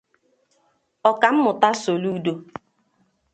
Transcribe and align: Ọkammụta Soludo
Ọkammụta 1.09 1.69
Soludo 1.81 2.33